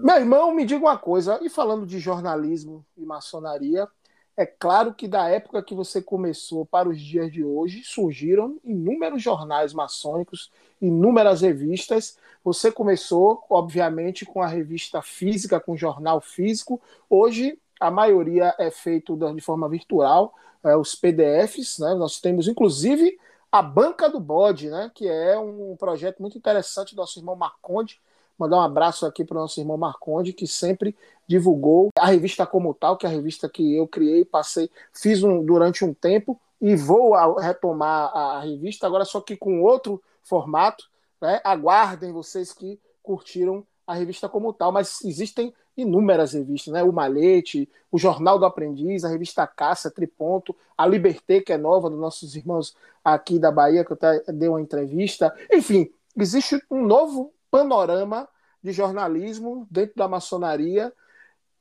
[0.00, 3.88] Meu irmão, me diga uma coisa, e falando de jornalismo e maçonaria,
[4.36, 9.22] é claro que da época que você começou para os dias de hoje, surgiram inúmeros
[9.22, 12.16] jornais maçônicos, inúmeras revistas.
[12.44, 16.80] Você começou, obviamente, com a revista física, com o jornal físico.
[17.10, 20.34] Hoje, a maioria é feito de forma virtual,
[20.64, 21.78] é, os PDFs.
[21.78, 21.94] Né?
[21.94, 23.18] Nós temos, inclusive,
[23.50, 24.90] a Banca do Bode, né?
[24.94, 28.00] que é um projeto muito interessante do nosso irmão Marconde,
[28.38, 30.94] Mandar um abraço aqui para o nosso irmão Marconde, que sempre
[31.26, 35.42] divulgou a revista como tal, que é a revista que eu criei, passei, fiz um,
[35.42, 40.84] durante um tempo e vou retomar a revista, agora só que com outro formato.
[41.20, 41.40] Né?
[41.44, 46.82] Aguardem vocês que curtiram a revista como tal, mas existem inúmeras revistas, né?
[46.82, 51.90] O Malete, o Jornal do Aprendiz, a revista Caça, Triponto, a Liberté, que é nova,
[51.90, 55.34] dos nossos irmãos aqui da Bahia, que eu até dei uma entrevista.
[55.52, 58.28] Enfim, existe um novo panorama
[58.62, 60.92] de jornalismo dentro da maçonaria.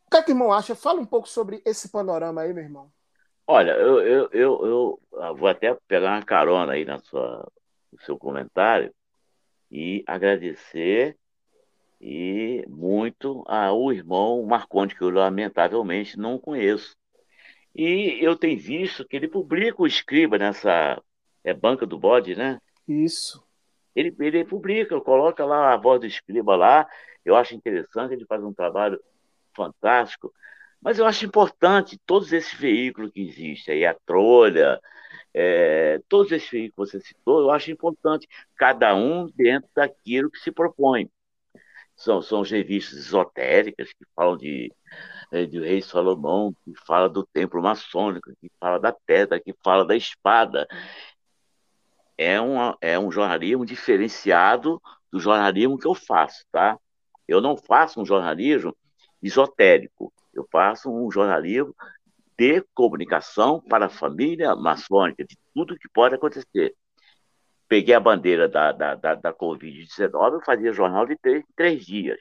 [0.07, 0.75] O que é que o irmão acha?
[0.75, 2.91] Fala um pouco sobre esse panorama aí, meu irmão.
[3.47, 7.47] Olha, eu, eu, eu, eu vou até pegar uma carona aí na sua,
[7.91, 8.93] no seu comentário
[9.69, 11.15] e agradecer
[11.99, 16.95] e muito ao irmão Marconde, que eu lamentavelmente não conheço.
[17.73, 21.01] E eu tenho visto que ele publica o escriba nessa
[21.43, 22.59] é, banca do bode, né?
[22.87, 23.43] Isso.
[23.95, 26.87] Ele, ele publica, coloca lá a voz do escriba lá.
[27.23, 29.01] Eu acho interessante, ele faz um trabalho
[29.55, 30.33] fantástico.
[30.81, 34.79] Mas eu acho importante todos esses veículos que existem aí, a trolha,
[35.33, 40.39] é, todos esses veículos que você citou, eu acho importante, cada um dentro daquilo que
[40.39, 41.09] se propõe.
[41.95, 44.73] São, são revistas esotéricas que falam de,
[45.31, 49.85] é, de rei Salomão, que fala do templo maçônico, que fala da pedra, que fala
[49.85, 50.67] da espada.
[52.17, 54.81] É, uma, é um jornalismo diferenciado
[55.11, 56.77] do jornalismo que eu faço, tá?
[57.27, 58.75] Eu não faço um jornalismo
[59.21, 61.75] esotérico, eu faço um jornalismo
[62.37, 66.75] de comunicação para a família maçônica, de tudo que pode acontecer
[67.67, 72.19] peguei a bandeira da, da, da, da Covid-19, eu fazia jornal de três, três dias,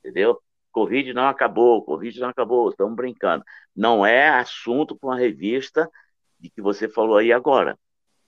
[0.00, 0.40] entendeu?
[0.72, 3.44] Covid não acabou, Covid não acabou, estamos brincando.
[3.74, 5.90] Não é assunto para uma revista
[6.38, 7.78] de que você falou aí agora.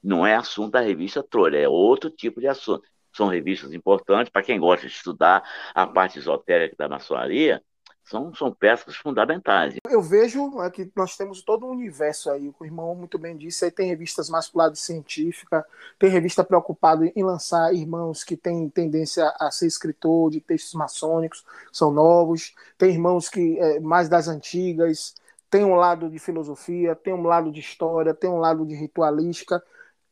[0.03, 2.83] Não é assunto da revista Trolha, é outro tipo de assunto.
[3.15, 5.43] São revistas importantes para quem gosta de estudar
[5.75, 7.63] a parte esotérica da maçonaria,
[8.11, 9.77] são, são peças fundamentais.
[9.89, 13.65] Eu vejo é, que nós temos todo um universo aí, o irmão muito bem disse,
[13.65, 15.65] aí tem revistas mais para lado científica,
[15.99, 21.45] tem revista preocupada em lançar irmãos que têm tendência a ser escritor de textos maçônicos,
[21.73, 25.15] são novos, tem irmãos que é, mais das antigas,
[25.49, 29.63] tem um lado de filosofia, tem um lado de história, tem um lado de ritualística,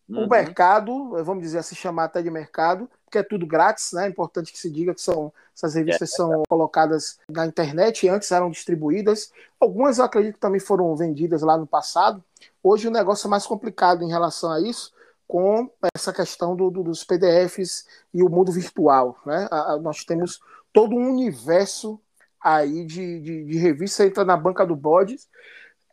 [0.08, 0.24] Uhum.
[0.24, 4.06] O mercado, vamos dizer assim, chamar até de mercado, porque é tudo grátis, né?
[4.06, 6.16] É importante que se diga que são, essas revistas é.
[6.16, 9.30] são colocadas na internet e antes eram distribuídas.
[9.60, 12.24] Algumas eu acredito que também foram vendidas lá no passado.
[12.62, 14.92] Hoje o negócio é mais complicado em relação a isso,
[15.26, 19.18] com essa questão do, do, dos PDFs e o mundo virtual.
[19.26, 19.46] Né?
[19.50, 20.40] A, a, nós temos
[20.72, 22.00] todo um universo
[22.40, 25.28] aí de, de, de revista, entra na banca do Bodes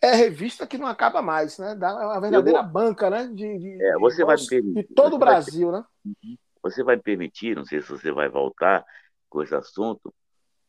[0.06, 1.76] é revista que não acaba mais, né?
[1.76, 2.72] Dá uma verdadeira vou...
[2.72, 3.28] banca, né?
[3.28, 5.82] De, de, é, você de, vai me permitir, de todo o Brasil, vai...
[5.82, 5.86] né?
[6.64, 8.84] Você vai me permitir, não sei se você vai voltar
[9.30, 10.14] com esse assunto,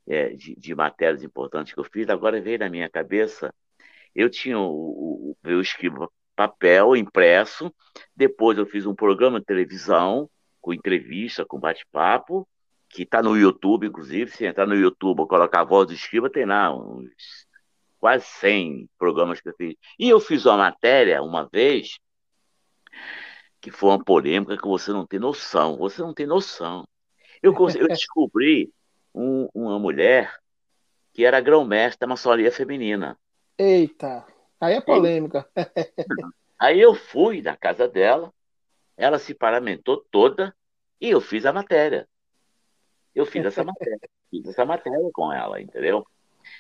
[0.06, 3.52] é, de, de, matérias importantes que eu fiz, agora veio na minha cabeça,
[4.14, 7.74] eu tinha o, o, eu escrevo papel impresso,
[8.14, 10.28] depois eu fiz um programa de televisão
[10.60, 12.46] com entrevista, com bate-papo,
[12.88, 16.44] que está no YouTube, inclusive, se entrar no YouTube, colocar a voz do escriba, tem
[16.44, 17.45] lá uns
[18.06, 19.74] quase 100 programas que eu fiz.
[19.98, 21.98] E eu fiz uma matéria uma vez
[23.60, 25.76] que foi uma polêmica que você não tem noção.
[25.76, 26.86] Você não tem noção.
[27.42, 28.72] Eu, eu descobri
[29.12, 30.32] um, uma mulher
[31.12, 33.18] que era grão-mestre da maçonaria feminina.
[33.58, 34.24] Eita,
[34.60, 35.44] aí é polêmica.
[36.58, 38.32] Aí eu fui na casa dela,
[38.96, 40.56] ela se paramentou toda
[40.98, 42.08] e eu fiz a matéria.
[43.14, 43.98] Eu fiz essa matéria,
[44.30, 46.06] fiz essa matéria com ela, entendeu?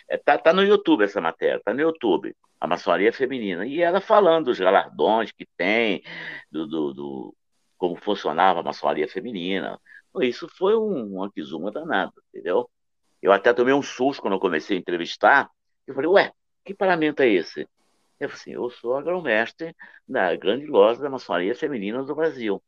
[0.08, 2.34] É, tá, no YouTube essa matéria, tá no YouTube.
[2.60, 3.66] A maçonaria feminina.
[3.66, 6.02] E ela falando dos galardões que tem,
[6.50, 7.36] do, do, do
[7.76, 9.78] como funcionava a maçonaria feminina.
[10.22, 12.68] Isso foi um, uma quizuma danada, entendeu?
[13.20, 15.50] Eu até tomei um susto quando eu comecei a entrevistar.
[15.86, 16.32] Eu falei, ué,
[16.64, 17.68] que parlamento é esse?
[18.18, 19.74] Eu falei assim, eu sou agromestre
[20.08, 22.62] da grande loja da maçonaria feminina do Brasil,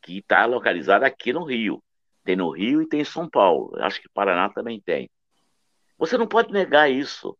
[0.00, 1.82] que está localizada aqui no Rio.
[2.24, 3.72] Tem no Rio e tem em São Paulo.
[3.80, 5.10] Acho que Paraná também tem.
[6.06, 7.36] Você não pode negar isso.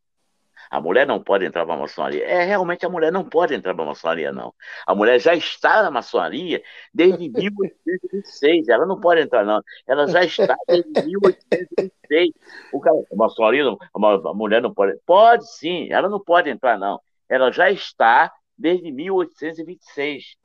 [0.70, 2.24] A mulher não pode entrar para a maçonaria.
[2.24, 4.54] É, realmente a mulher não pode entrar para a maçonaria, não.
[4.86, 8.68] A mulher já está na maçonaria desde 1826.
[8.68, 9.62] Ela não pode entrar, não.
[9.86, 12.30] Ela já está desde 1826.
[12.72, 14.98] O cara, a maçonaria, a mulher não pode.
[15.04, 16.98] Pode sim, ela não pode entrar, não.
[17.28, 20.36] Ela já está desde 1826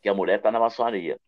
[0.00, 1.18] que a mulher está na maçonaria.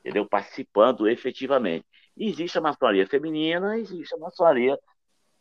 [0.00, 0.26] Entendeu?
[0.26, 1.86] Participando efetivamente.
[2.16, 4.78] Existe a maçonaria feminina, existe a maçonaria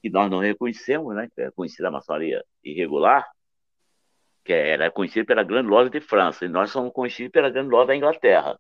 [0.02, 3.28] que nós não reconhecemos, né, que é conhecida a maçonaria irregular,
[4.44, 7.88] que era conhecida pela Grande Loja de França, e nós somos conhecidos pela Grande Loja
[7.88, 8.60] da Inglaterra.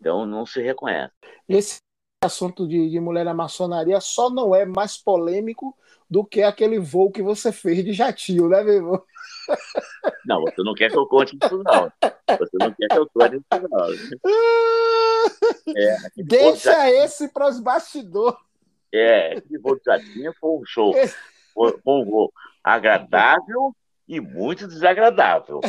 [0.00, 1.12] Então não se reconhece.
[1.48, 1.78] Esse
[2.22, 5.76] assunto de, de mulher na maçonaria só não é mais polêmico
[6.08, 9.02] do que aquele voo que você fez de jatinho, né, meu irmão?
[10.26, 11.92] Não, você não quer que eu conte isso, não.
[12.38, 13.86] Você não quer que eu conte isso, não.
[15.76, 18.38] É, Deixa esse para os bastidores.
[18.96, 20.94] É, voo de jatinho foi um show.
[21.52, 22.32] Foi, foi um voo
[22.62, 23.74] agradável
[24.06, 25.60] e muito desagradável.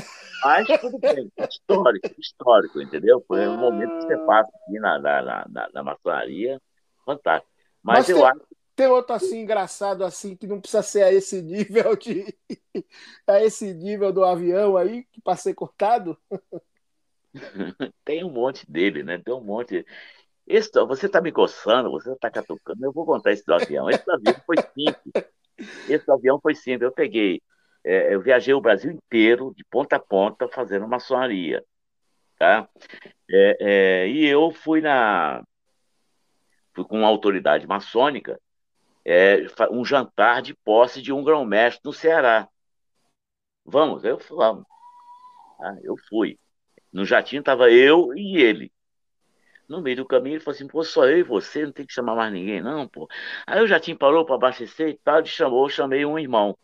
[0.44, 3.24] Mas tudo bem, histórico, histórico, entendeu?
[3.28, 6.62] Foi um momento que você passa aqui na, na, na, na maçonaria,
[7.06, 7.52] fantástico.
[7.82, 8.56] Mas, Mas eu tem, acho.
[8.76, 12.26] Tem outro assim engraçado assim que não precisa ser a esse nível de
[13.26, 16.18] a esse nível do avião aí que passei cortado.
[18.04, 19.18] tem um monte dele, né?
[19.18, 19.86] Tem um monte.
[20.48, 22.86] Esse, você está me coçando, você está catucando.
[22.86, 23.90] Eu vou contar esse do avião.
[23.90, 25.26] Esse do avião foi simples.
[25.90, 26.84] Esse do avião foi simples.
[26.84, 27.42] Eu peguei
[27.86, 31.64] é, eu viajei o Brasil inteiro, de ponta a ponta, fazendo maçonaria.
[32.38, 32.68] Tá?
[33.30, 33.58] É,
[34.06, 35.44] é, e eu fui na.
[36.74, 38.42] Fui com uma autoridade maçônica,
[39.06, 42.50] é, um jantar de posse de um grão-mestre no Ceará.
[43.64, 44.66] Vamos, eu vamos.
[45.62, 46.40] Ah, eu fui.
[46.92, 48.72] No jatinho estava eu e ele.
[49.68, 51.94] No meio do caminho, ele falou assim: pô, só eu e você, não tem que
[51.94, 53.08] chamar mais ninguém, não, pô.
[53.48, 56.58] Aí o jatinho parou para abastecer e tal, ele chamou, eu chamei um irmão.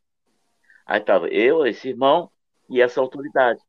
[0.86, 2.32] Aí estava eu, esse irmão
[2.70, 3.60] e essa autoridade.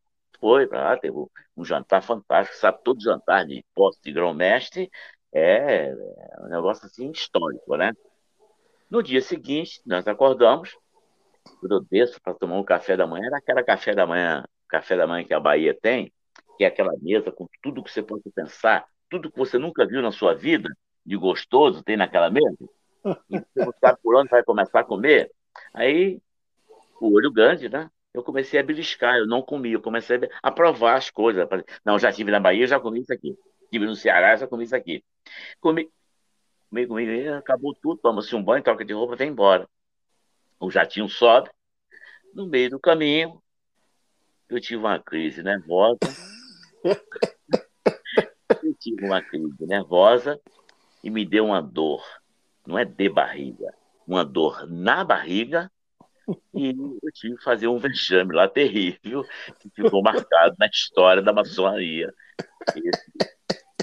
[0.41, 1.17] Foi para lá, teve
[1.57, 2.81] um jantar fantástico, sabe?
[2.83, 4.91] Todo jantar de posse de grão-mestre
[5.33, 5.95] é, é
[6.41, 7.93] um negócio assim histórico, né?
[8.91, 10.77] No dia seguinte, nós acordamos,
[11.61, 14.97] quando eu desço para tomar um café da manhã, era aquela café da manhã, café
[14.97, 16.13] da manhã que a Bahia tem,
[16.59, 20.01] que é aquela mesa com tudo que você pode pensar, tudo que você nunca viu
[20.01, 20.71] na sua vida,
[21.05, 22.57] de gostoso, tem naquela mesa.
[23.29, 25.31] E você não sabe por onde vai começar a comer.
[25.75, 26.19] Aí
[26.99, 27.91] o olho grande, né?
[28.15, 31.47] Eu comecei a beliscar, eu não comi, eu comecei a provar as coisas.
[31.85, 33.37] Não, já estive na Bahia, já comi isso aqui.
[33.65, 35.05] Estive no Ceará, já comi isso aqui.
[35.61, 35.91] Comi,
[36.71, 39.69] comi, comi, acabou tudo, toma-se um banho, troca de roupa, vem embora.
[40.59, 41.51] O jatinho sobe,
[42.33, 43.43] no meio do caminho,
[44.49, 45.99] eu tive uma crise nervosa.
[48.83, 50.41] tive uma crise nervosa
[51.03, 52.05] e me deu uma dor,
[52.67, 53.73] não é de barriga,
[54.07, 55.71] uma dor na barriga
[56.55, 59.25] e eu tive que fazer um vexame lá terrível,
[59.61, 62.13] que ficou marcado na história da maçonaria.
[62.77, 63.13] Esse,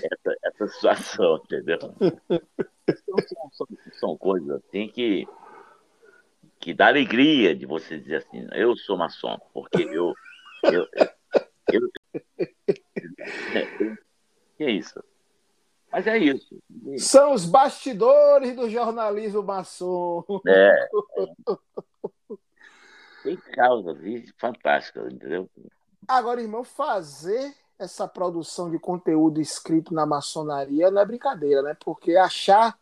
[0.03, 1.77] essa, essa situação, entendeu?
[1.77, 5.27] Então, são, são, são, coisas assim que,
[6.59, 10.13] que dá alegria de você dizer assim, eu sou maçom, porque eu.
[10.63, 10.87] eu,
[11.71, 11.81] eu,
[13.53, 14.08] eu
[14.63, 15.03] é isso.
[15.91, 16.61] Mas é isso.
[16.97, 20.23] São os bastidores do jornalismo maçom.
[20.47, 20.89] É.
[23.23, 23.97] Tem causas
[24.37, 25.49] fantásticas, entendeu?
[26.07, 31.75] Agora, irmão, fazer essa produção de conteúdo escrito na maçonaria não é brincadeira, né?
[31.79, 32.77] Porque achar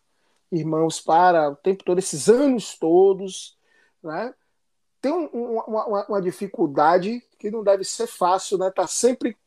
[0.52, 3.58] irmãos para o tempo todo, esses anos todos,
[4.04, 4.34] né?
[5.00, 8.72] Tem um, uma, uma, dificuldade que não deve ser fácil, né?
[8.72, 9.38] Tá sempre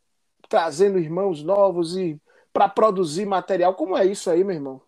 [0.51, 2.20] trazendo irmãos novos e
[2.53, 3.72] para produzir material.
[3.74, 4.82] Como é isso aí, meu irmão?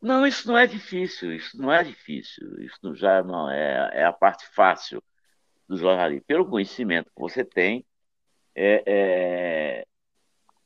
[0.00, 4.12] Não, isso não é difícil, isso não é difícil, isso já não é, é a
[4.12, 5.02] parte fácil
[5.68, 6.24] do jornalismo.
[6.26, 7.84] Pelo conhecimento que você tem,
[8.54, 9.86] é, é,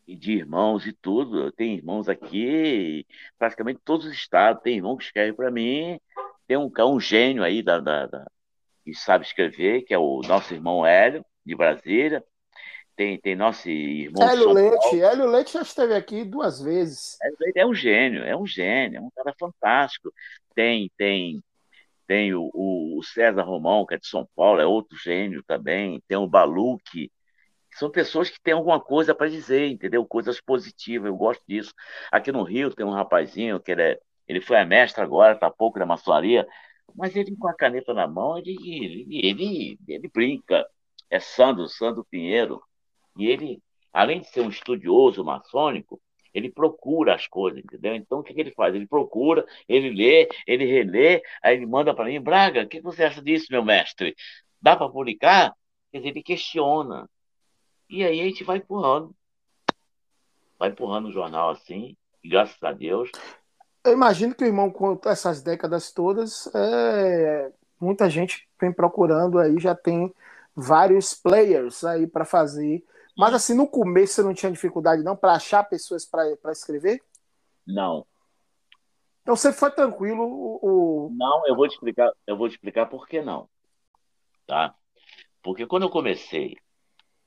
[0.07, 3.05] de irmãos e tudo, tem irmãos aqui,
[3.39, 5.99] praticamente todos os estados, tem irmão que escreve para mim,
[6.47, 8.31] tem um, um gênio aí da, da, da,
[8.85, 12.25] que sabe escrever, que é o nosso irmão Hélio, de Brasília,
[13.01, 14.29] tem, tem nosso irmão.
[14.29, 17.17] Hélio Leite, Hélio Leite já esteve aqui duas vezes.
[17.23, 20.13] Hélio Leite é um gênio, é um gênio, é um cara fantástico.
[20.55, 21.43] Tem, tem,
[22.07, 26.03] tem o, o César Romão, que é de São Paulo, é outro gênio também.
[26.07, 27.11] Tem o Baluque.
[27.73, 30.05] São pessoas que têm alguma coisa para dizer, entendeu?
[30.05, 31.73] Coisas positivas, eu gosto disso.
[32.13, 35.51] Aqui no Rio tem um rapazinho que ele, é, ele foi a mestre agora, tá
[35.51, 36.47] pouco na maçonaria,
[36.95, 40.67] mas ele com a caneta na mão, ele, ele, ele, ele brinca.
[41.09, 42.63] É Sandro, Sandro Pinheiro
[43.17, 46.01] e ele, além de ser um estudioso maçônico,
[46.33, 47.95] ele procura as coisas, entendeu?
[47.95, 48.75] Então, o que, que ele faz?
[48.75, 53.05] Ele procura, ele lê, ele relê, aí ele manda para mim, Braga, o que você
[53.05, 54.15] acha disso, meu mestre?
[54.61, 55.55] Dá para publicar?
[55.91, 57.09] Quer dizer, ele questiona.
[57.89, 59.15] E aí a gente vai empurrando.
[60.59, 63.11] Vai empurrando o jornal assim, e graças a Deus.
[63.85, 67.51] Eu imagino que o irmão, com essas décadas todas, é...
[67.81, 70.15] muita gente vem procurando aí, já tem
[70.55, 72.85] vários players aí para fazer
[73.21, 77.03] mas assim, no começo você não tinha dificuldade não para achar pessoas para escrever?
[77.67, 78.07] Não.
[79.21, 83.07] Então você foi tranquilo o, Não, eu vou te explicar, eu vou te explicar por
[83.07, 83.47] que não.
[84.47, 84.75] Tá?
[85.43, 86.57] Porque quando eu comecei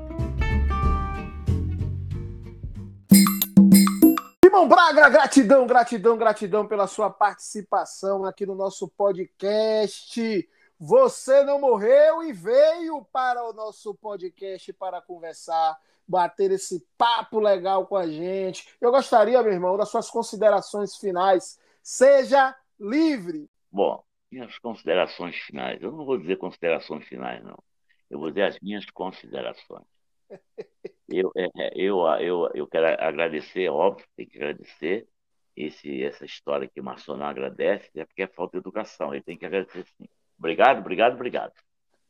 [4.58, 10.48] Irmão Braga, gratidão, gratidão, gratidão pela sua participação aqui no nosso podcast.
[10.80, 15.78] Você não morreu e veio para o nosso podcast para conversar,
[16.08, 18.68] bater esse papo legal com a gente.
[18.80, 21.56] Eu gostaria, meu irmão, das suas considerações finais.
[21.80, 23.48] Seja livre.
[23.70, 25.80] Bom, minhas considerações finais.
[25.80, 27.62] Eu não vou dizer considerações finais, não.
[28.10, 29.86] Eu vou dizer as minhas considerações.
[31.08, 35.08] Eu, é, é, eu, eu, eu quero agradecer, é óbvio, tem que agradecer
[35.56, 39.14] esse, essa história que o Marçom não agradece, é porque é falta de educação.
[39.14, 40.08] Ele tem que agradecer sim.
[40.38, 41.52] Obrigado, obrigado, obrigado.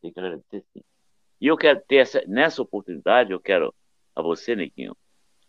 [0.03, 0.83] Tem que agradecer sim.
[1.41, 3.73] E eu quero ter essa, nessa oportunidade, eu quero
[4.15, 4.97] a você, Nequinho,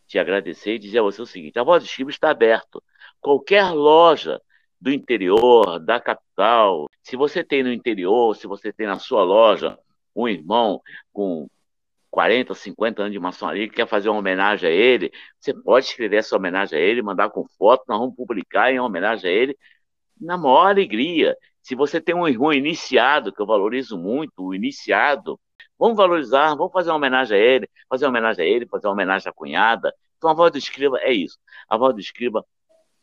[0.07, 2.83] te agradecer e dizer a você o seguinte: a Voz do Chico está aberto.
[3.19, 4.41] Qualquer loja
[4.79, 9.77] do interior, da capital, se você tem no interior, se você tem na sua loja
[10.15, 10.81] um irmão
[11.11, 11.49] com
[12.09, 16.17] 40, 50 anos de maçonaria que quer fazer uma homenagem a ele, você pode escrever
[16.17, 19.57] essa homenagem a ele, mandar com foto, nós vamos publicar em homenagem a ele
[20.19, 21.35] na maior alegria.
[21.61, 25.39] Se você tem um irmão iniciado, que eu valorizo muito, o iniciado,
[25.77, 28.93] vamos valorizar, vamos fazer uma homenagem a ele, fazer uma homenagem a ele, fazer uma
[28.93, 29.93] homenagem à cunhada.
[30.17, 31.37] Então a voz do escriba é isso.
[31.69, 32.43] A voz do escriba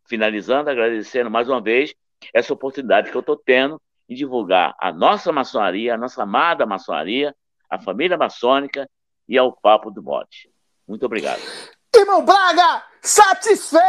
[0.08, 1.94] finalizando, agradecendo mais uma vez
[2.34, 7.34] essa oportunidade que eu estou tendo em divulgar a nossa maçonaria, a nossa amada maçonaria,
[7.70, 8.90] a família maçônica
[9.28, 10.52] e ao Papo do Bote.
[10.88, 11.42] Muito obrigado.
[11.94, 13.82] Irmão Braga, satisfeito!